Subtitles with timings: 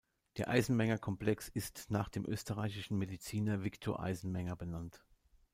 [0.37, 5.03] Der Eisenmenger-Komplex ist nach dem österreichischen Mediziner Victor Eisenmenger benannt.